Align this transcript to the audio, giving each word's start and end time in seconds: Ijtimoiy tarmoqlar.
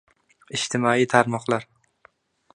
Ijtimoiy 0.57 1.05
tarmoqlar. 1.13 1.63